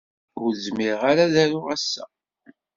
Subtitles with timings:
[0.41, 2.05] Ur zmireɣ ara ad aruɣ ass-a.